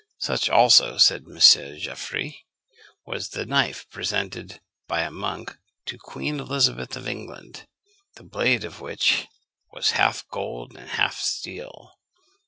[0.17, 1.37] Such also, said M.
[1.37, 2.31] Geoffroy,
[3.05, 7.67] was the knife presented by a monk to Queen Elizabeth of England;
[8.15, 9.27] the blade of which
[9.71, 11.91] was half gold and half steel.